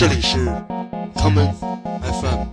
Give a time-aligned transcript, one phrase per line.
[0.00, 0.38] 这里是
[1.14, 1.52] common
[2.00, 2.46] FM。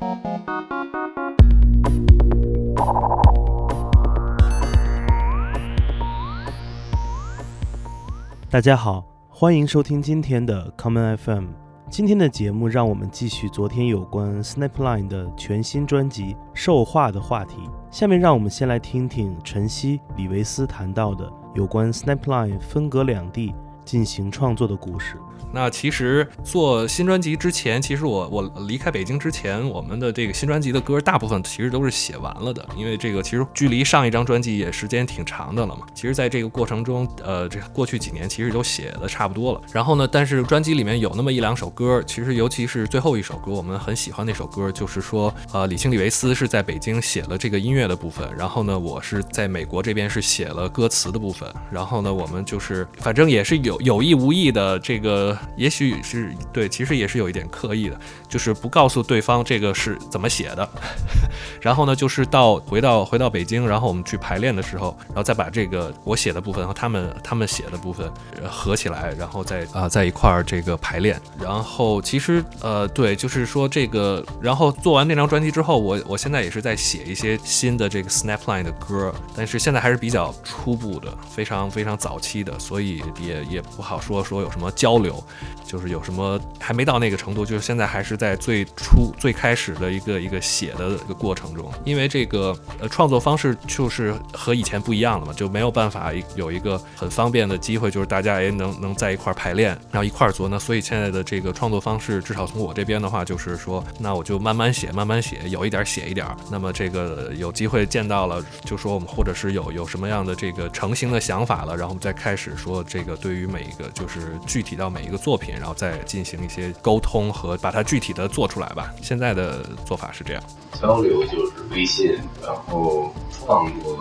[8.49, 11.45] 大家好，欢迎收听今天的 common FM。
[11.89, 17.69] 今天的节目让我们继续昨天有关 Snapline 的全新专辑《兽化》的话题。
[17.89, 23.55] 下面让我们先来听听晨曦、李维斯谈到的有关 Snapline 分隔两地
[23.87, 25.15] 进行创作的故事。
[25.53, 35.87] 那其实做新专辑之前，其实我我离开北京之前，我们的这个新专辑的歌大部分其实都是写完了的，因为这个其实距离上一张专辑也时间挺长的了嘛。
[35.95, 39.61] 其实在这个过程中，呃，这过去几年其实都写的差不多了。
[39.71, 55.37] 然后呢，但是专辑里面有那么一两首歌，其实尤其是最后一首歌，我们很喜欢那首歌，就是说，呃，李清李维斯是在北京写了这个音乐的部分，然后呢，我是在美国这边是写了歌词的部分，然后呢，我们就是反正也是有有意无意的这个。
[55.55, 60.69] 也许是对，其实也是有一点刻意的，就是不告诉对方这个是怎么写的。
[61.59, 68.11] 然后呢，就是到回到回到北京，然后我们去排练的时候，然后再把这个我写的部分和他们他们写的部分
[68.47, 71.19] 合起来，然后再啊在一块儿这个排练。
[71.41, 85.23] 然后其实呃对，就是说这个，然后做完那张专辑之后，我我现在也是在写一些新的这个 Snapline 的歌，但是现在还是比较初步的，非常非常早期的，所以也也不好说说有什么交流。
[85.67, 100.47] 就是有什么还没到那个程度，就是现在还是在最初最开始的一个一个写的一个过程中，因为这个呃创作方式就是和以前不一样了嘛，就没有办法有一个很方便的机会，就是大家也能能在一块排练，然后一块做。
[100.47, 106.25] 那所以现在的这个创作方式，至少从我这边的话，就是说，那我就慢慢写，慢慢写，有一点写一点。
[106.49, 115.47] 那么这个有机会见到了，就说我们或者是有有什么样的这个成型的想法了，然后我们再开始说这个对于每一个就是具体到每一个作品。
[115.57, 118.93] 然后再进行一些沟通和把它具体的做出来吧。
[119.01, 123.97] 现在的做法是这样，交流就是微信，然后创作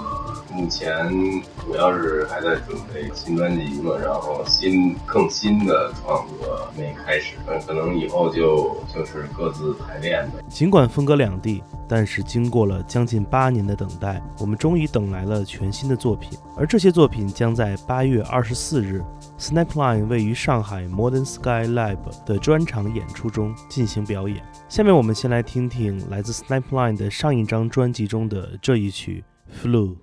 [0.53, 1.09] 目前
[1.65, 7.37] 主要是还在准备新专辑嘛，然后新更新的创作没开始，
[7.67, 10.45] 可能以后就就是各自排练呗。
[10.49, 11.63] 尽管分隔两地。
[11.89, 16.37] 但是经过了将近八年的等待，我们终于等来了全新的作品。
[16.57, 19.05] 而这些作品将在八月二十四日
[19.39, 24.43] ，Snapline 位于上海 Modern Sky Lab 的专场演出中进行表演。
[24.69, 29.25] 下面我们先来听听来自 Snapline 的上一张专辑中的这一曲
[29.65, 29.97] 《Flu》。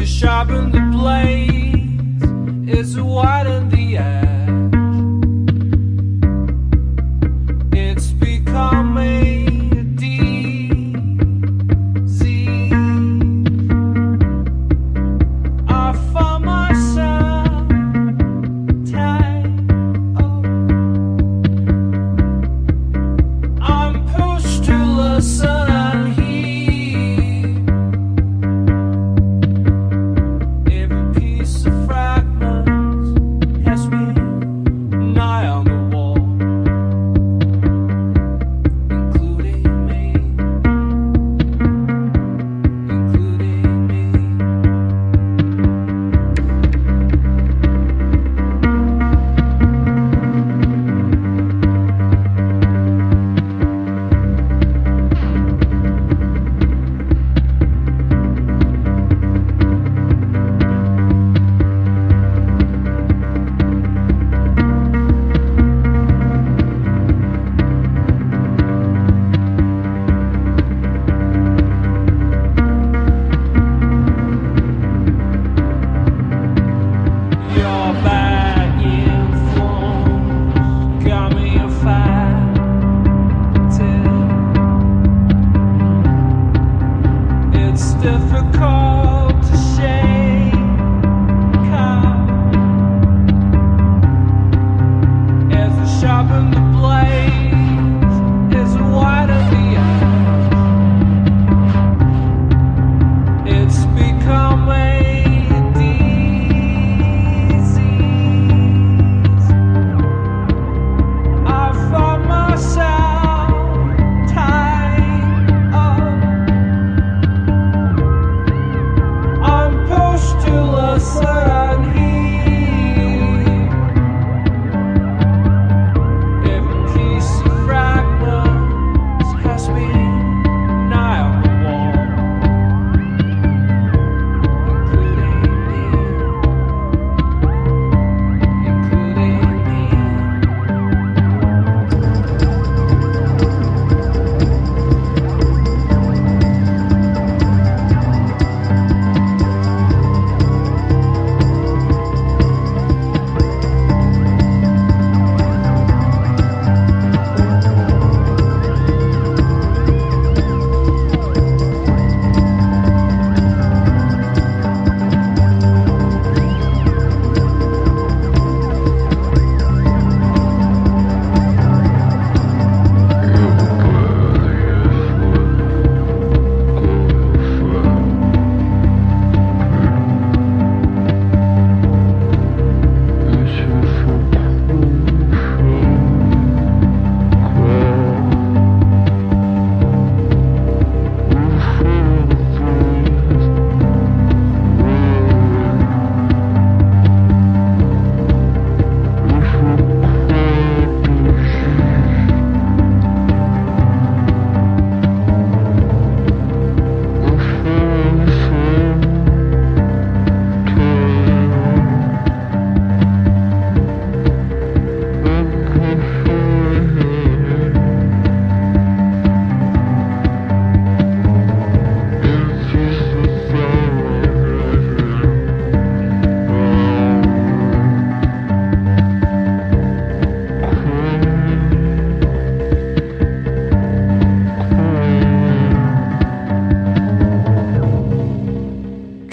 [0.00, 3.79] to sharpen the blade, is to widen the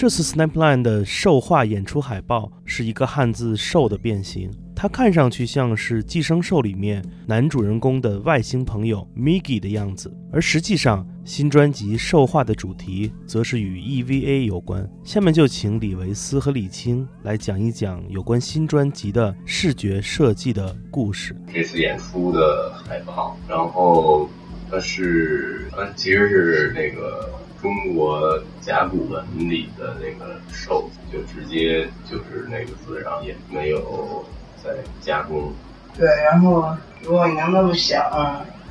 [0.08, 14.90] 这次 Snapline 的兽化演出海报是一个汉字“兽”的变形，它看上去像是《寄生兽》里面男主人公的外星朋友 Miggy 的样子，而实际上新专辑《兽化》的主题则是与 EVA 有关。
[15.04, 21.36] 下面就请李维斯和李青来讲一讲有关新专辑的视觉设计的故事。
[21.52, 24.26] 这次演出的海报，然后
[24.70, 34.24] 它是它其实是那个中国甲骨文里的那个“兽”，就直接就是那个字，然后也没有
[34.62, 35.52] 再加工。
[35.96, 38.04] 对，然后如果你能那么想，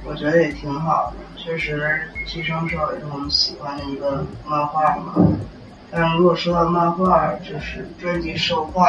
[0.05, 1.17] 我觉得也挺好的。
[1.35, 5.15] 确实，《寄生兽》也是我们喜欢的一个漫画嘛。
[5.89, 8.85] 但如果说到漫画，就是专辑《兽画》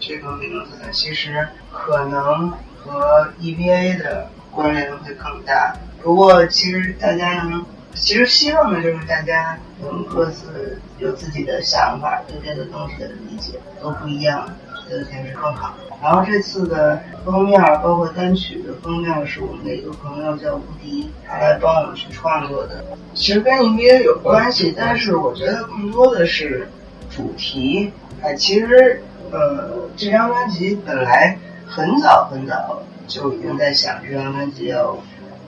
[0.00, 5.74] 这个名字，其实可能和 EVA 的关联会更大。
[6.02, 7.64] 不过，其实大家能，
[7.94, 14.48] 其实希望的就是大家能各自有自己的想法，对这个东西的理解都不一样，
[14.88, 15.74] 觉得才是更好。
[16.00, 22.84] 然后这次的封面，包括单曲的封面，是我们的一个朋友叫吴迪，他来帮我们去创作的。
[23.14, 26.68] 其实跟音乐有关系，但是我觉得更多的是
[27.10, 27.92] 主题。
[28.22, 29.02] 哎，其实
[29.32, 34.96] 呃，这张专辑本来很早很早就已经在想这张专辑要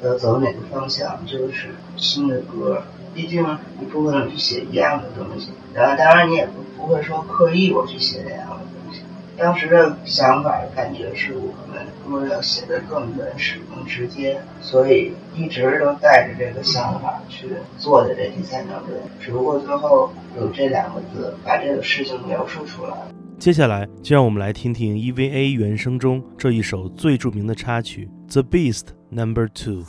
[0.02, 2.82] 要走哪个方向，就是新的歌。
[3.12, 3.44] 毕竟
[3.80, 9.02] 你不可能去写一样的东西，然后当然你也不不会说刻意我去写那样的东西。
[9.36, 19.08] 当时的想法感觉是我们歌要写的更原始、更直接，所以一直都带着这个想法去做的这第三张专辑。
[19.18, 22.92] 只不过最后有这两个字把这个事情描述出来。
[23.40, 29.86] 接下来，就让我们来听听 EVA 原声中这一首最著名的插曲《The Beast Number Two》。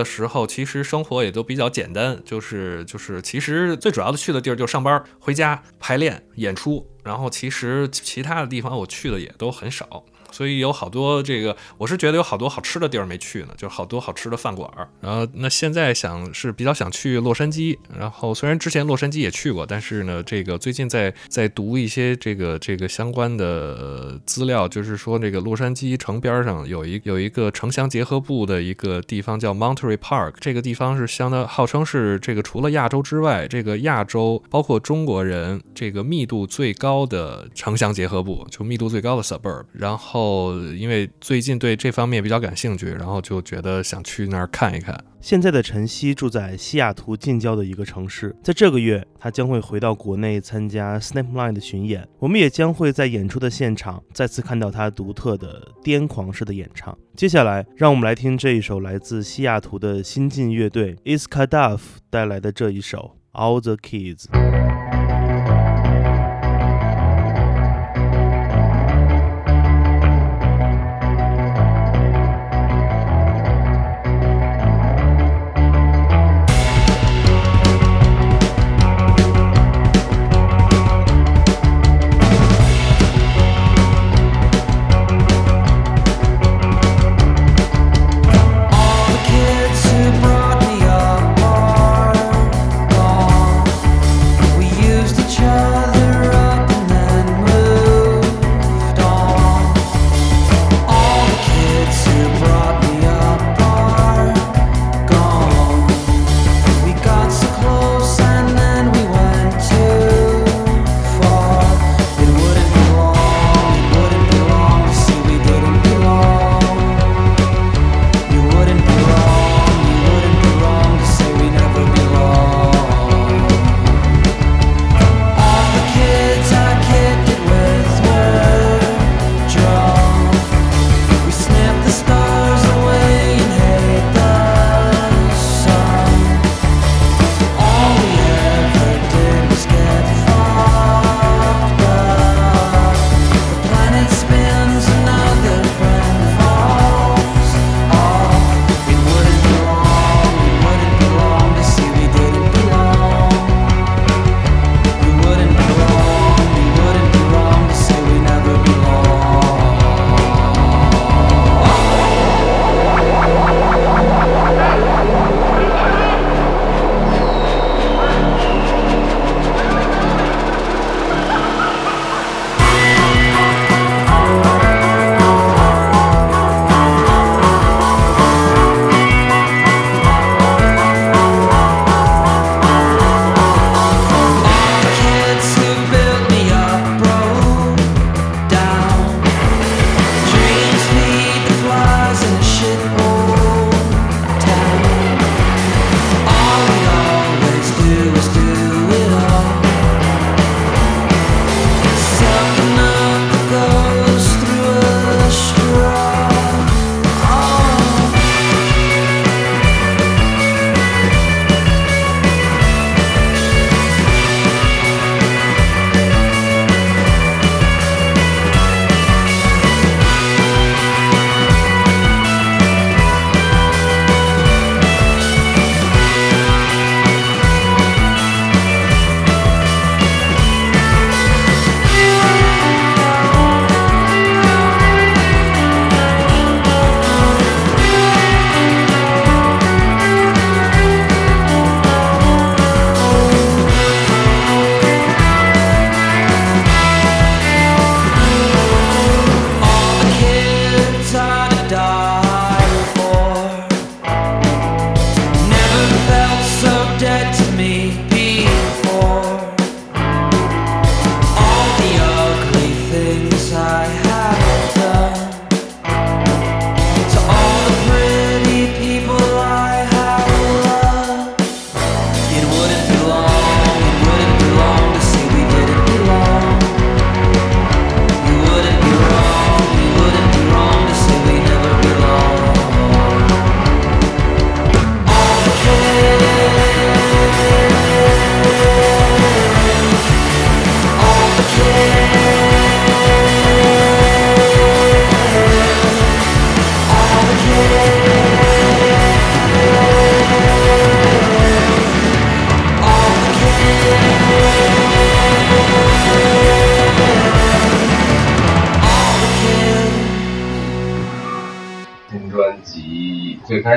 [0.00, 10.04] 的时候，其实生活也都比较简单，就是就是，其实最主要的去的地儿就上班、回家、排练、演出，然后其实其他的地方我去的也都很少。
[10.30, 14.88] 所以有好多这个，我是觉得有好多好吃的地儿没去呢，就是好多好吃的饭馆儿。
[15.00, 39.64] 然后那现在想是比较想去洛杉矶，然后虽然之前洛杉矶也去过，但是呢，这个最近在在读一些这个这个相关的资料，就是说这个洛杉矶城边上有一有一个城乡结合部的一个地方叫 Monterey Park，这个地方是相当号称是这个除了亚洲之外，这个亚洲包括中国人这个密度最高的城乡结合部，就密度最高的 suburb。
[39.72, 45.02] 然后后因为最近对这方面比较感兴趣，然后就觉得想去那儿看一看。
[45.20, 52.06] 现在的晨曦住在西雅图近郊的一个城市，在这个月，他将会回到国内参加 Snapline 的巡演。
[52.18, 56.96] 我们也将会在演出的现场再次看到他独特的癫狂式的演唱。
[57.16, 64.59] 接下来，让我们来听这一首来自西雅图的新晋乐队 Iskadaf 带来的这一首 All the Kids。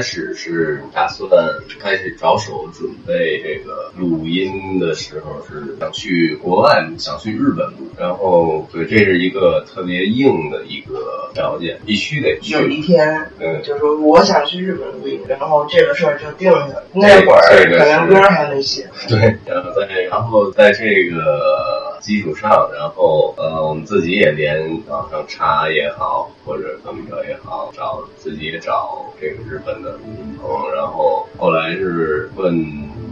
[0.04, 1.30] 始是打算
[1.80, 7.90] 开始着手准备这个录音的时候，是想去国外录，想去日本录。
[7.98, 12.54] 然后，对，这是一个特别硬的一个条件，必须得去。
[12.54, 16.84] 有一天，嗯，就是我想去日本录音，然后这个事儿就定下了。
[16.92, 32.54] 那会儿这个可能歌还没写，对，然后在然后在这个基础上，然后呃，我们自己也连网上查也好，或者怎么着也好，找自己也找这个日本的录音棚，然后后来是问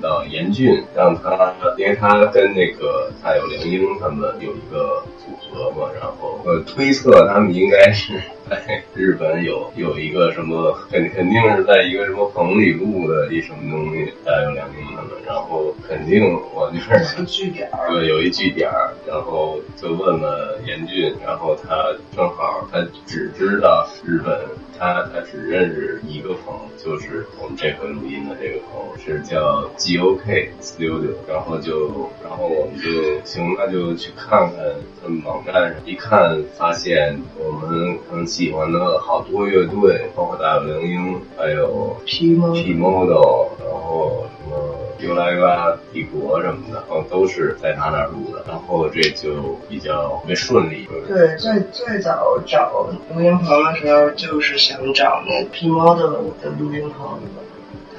[0.02, 17.90] 到严俊，让他，因为他跟那个他有梁英他们有一个组合嘛，然后呃推测他们应该是在日本有有一个什么，肯肯定是在一个什么棚里录的一什么东西，大有梁英他们，然后肯定我就是有据点儿。
[17.90, 24.38] 对，有一据点儿，然后就问了严俊，然后他正好他只知道日本，
[24.78, 34.58] 他他只认识一个棚，就是我们这回录音的这个棚是叫 GOK Studio，然后就然后我们就行，那就去看看
[35.02, 44.56] 他们网站上，一看发现我们很喜欢的好多乐队，包括大有良英，还有 P Model，然后什么
[45.00, 50.88] 尤莱拉帝国什么的，然后都是在他那儿录的，然后这就比较特别顺利。
[51.08, 57.20] 对，最最早找录音棚的时候，就是想找那 P Model 的录音棚。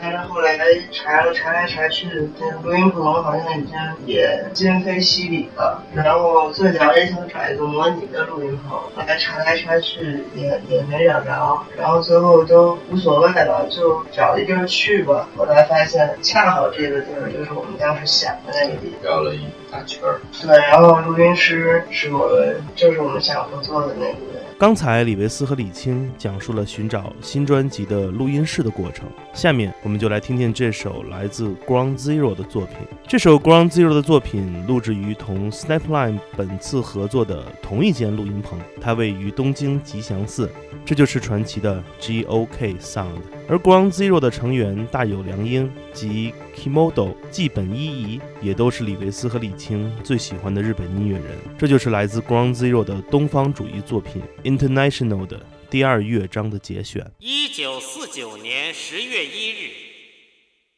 [0.02, 0.58] 但是后来
[0.90, 5.80] 查了查来查去，这个录音棚好像已经也今非昔比了。
[5.94, 15.28] 然后最早也想找一个模拟的录音棚，后来查来查去也也没找着，然后最后都无所谓了，就找一地儿去吧。
[15.36, 19.08] 后来发现恰好这个地儿就是我们当时想的那个地方。
[19.08, 24.31] 绕了一大圈儿，对，然后录音师是我们，就是我们想合作的那个。
[24.62, 32.76] 刚才李维斯和李青讲述了寻找新专辑的录音室的过程，下面我们就来听听这首来自 Ground Zero 的作品。
[33.08, 40.48] 这首 Ground Zero 的作品录制于同 Snapline 本次合作的同一间录音棚，它位于东京吉祥寺，
[40.84, 43.22] 这就是传奇的 GOK Sound。
[43.52, 51.36] 而 Ground Zero 的成员大有良英及 Kimodo 纪本一仪，也都是李维斯和李青最喜欢的日本音乐人。
[51.58, 55.38] 这就是来自 Ground Zero 的东方主义作品 International 的
[55.68, 57.12] 第二乐章的节选。
[57.18, 59.70] 一九四九年十月一日，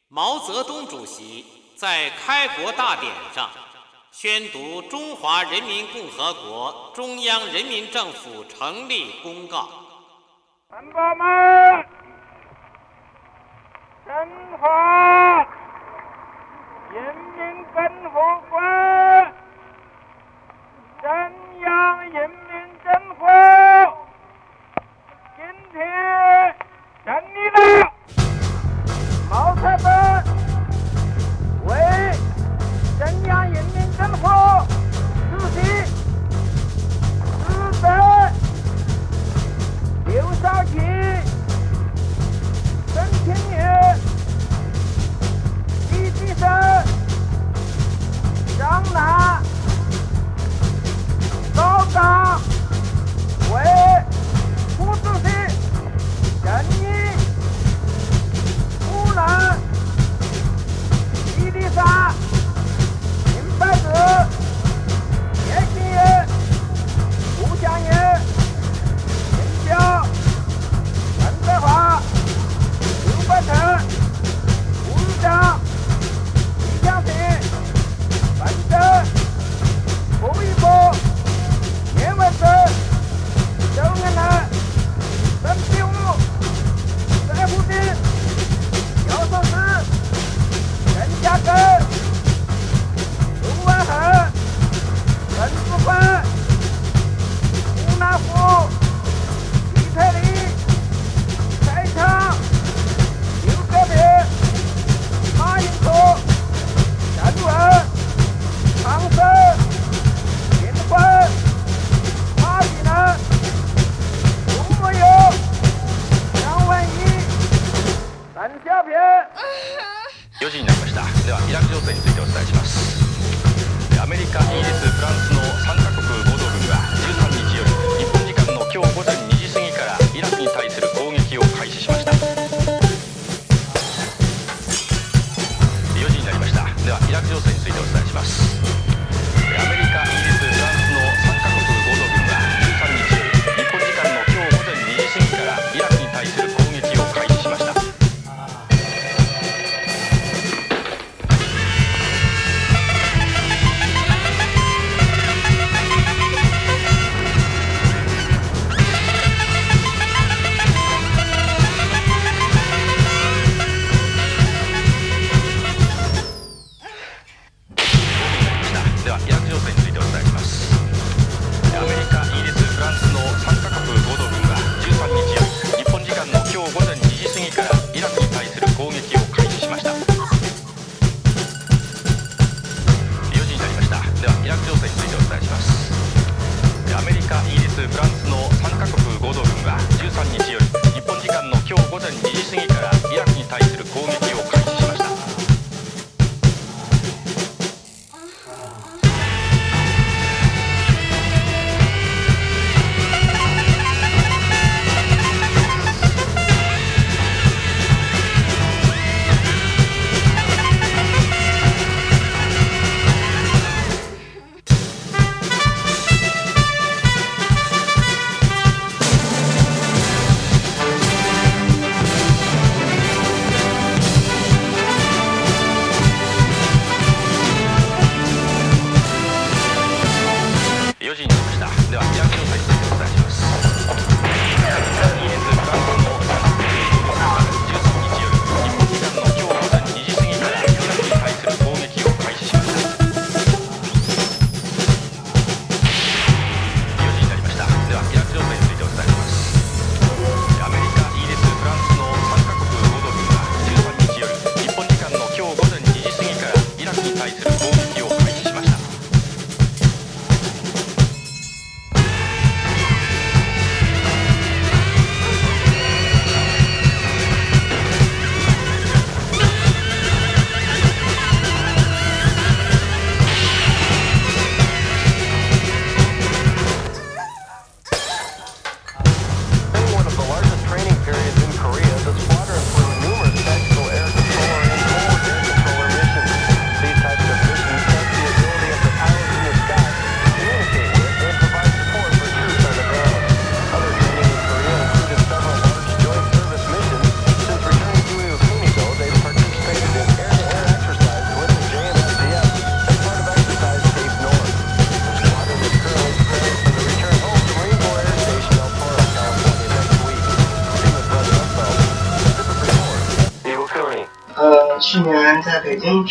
[0.09, 1.45] 毛泽东主席
[1.77, 3.51] 在开国大典上
[4.11, 9.59] 宣读《中华人民共和国中央人民政府成立公告》。
[10.67, 11.85] 同胞们，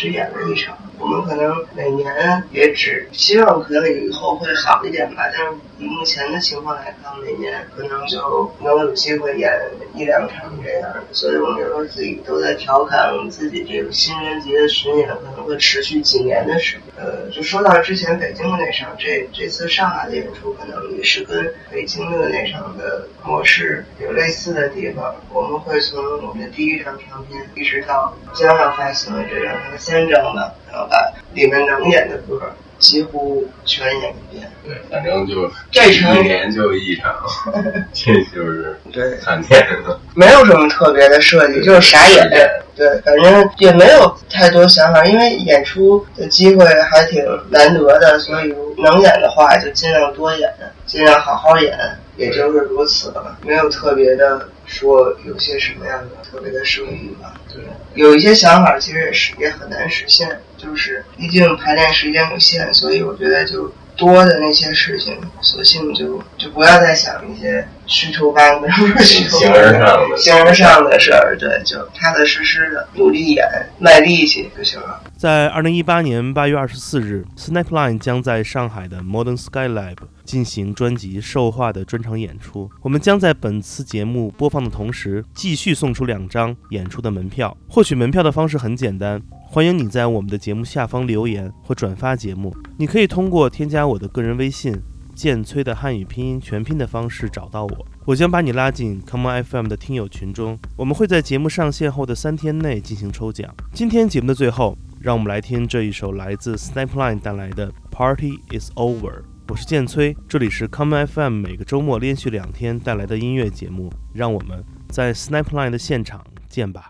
[0.05, 9.51] 只演了一场，我们可能每年也只希望可能以后会好一点吧，但是以目前的情况来看，每年可能就能有机会演
[9.95, 16.81] 一两场这样的，所以我们有时候自己都在调侃我们自己这个新专辑的巡演可能会持续几年的时间。
[16.97, 25.15] 呃，就说到之前北京的那场，这这次上海的演出可能也是跟北京的那场的模式有类似的地方。
[25.31, 34.51] 我们会从我们的第一张唱片一直到将要发行的这张三张吧，然后把里面能演的歌几乎全演一遍。
[34.63, 37.13] 对，反正就这场一年就一场，
[37.93, 39.99] 这就是对，看见了。
[40.13, 42.29] 没有什么特别的设计，就是傻演。
[42.75, 50.53] 对，反正也没有太多想法，因为演出的机会还挺难得的，所以能演的话就尽量多演，
[50.85, 51.77] 尽量好好演，
[52.17, 57.33] 也就是如此了，没有特别的说有些什么样的特别的收益吧。
[57.53, 63.73] 对，有一些想法其实也是也很难实现，就是毕竟排练时间有限，所以我觉得就。
[63.97, 73.47] 多的那些事情，索性就就不要再想一些虚头巴脑、虚 头形而上的形而上的事儿，对，就踏踏实实的努力演，
[73.79, 75.01] 卖力气就行了。
[75.15, 82.69] 在二零一八年八月二十四日，Snapline 将在上海的 Modern Sky Lab 进行专辑《兽化》的专场演出。
[82.81, 87.55] 我们将在本次节目播放的同时，继续送出两张演出的门票。
[87.69, 89.21] 获取门票的方式很简单。
[89.47, 92.53] 欢迎你在我们的节目下方留言或转发节目。
[92.77, 94.75] 你可以通过添加我的个人微信
[95.15, 100.59] “剑崔”的汉语拼音全拼的方式找到我，我将把你拉进 Come On FM 的听友群中。
[100.75, 103.53] 我们会在节目上线后的三天内进行抽奖。
[103.71, 109.21] 今天节目的最后，让我们来听这一首来自 Snapline 带来的《Party Is Over》。
[109.47, 113.91] 我是剑崔，这里是 Come On FM 每个周末连续两天带来的音乐节目。
[114.11, 116.89] 让我们在 Snapline 的现场见吧。